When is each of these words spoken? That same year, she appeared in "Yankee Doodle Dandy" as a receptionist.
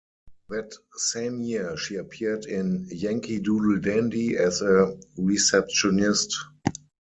That 0.49 0.73
same 0.95 1.43
year, 1.43 1.77
she 1.77 1.97
appeared 1.97 2.45
in 2.45 2.87
"Yankee 2.89 3.37
Doodle 3.37 3.77
Dandy" 3.77 4.35
as 4.35 4.63
a 4.63 4.97
receptionist. 5.15 6.35